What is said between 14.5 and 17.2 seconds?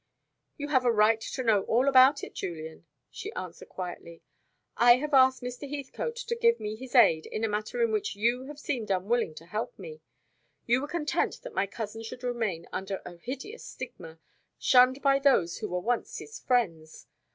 shunned by those who were once his friends.